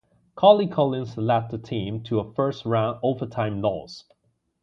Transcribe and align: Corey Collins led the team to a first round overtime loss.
Corey 0.33 0.65
Collins 0.65 1.15
led 1.15 1.51
the 1.51 1.59
team 1.59 2.01
to 2.01 2.17
a 2.19 2.33
first 2.33 2.65
round 2.65 2.97
overtime 3.03 3.61
loss. 3.61 4.05